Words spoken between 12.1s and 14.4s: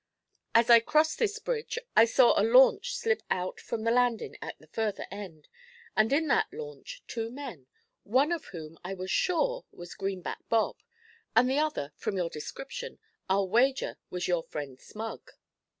your description, I'll wager was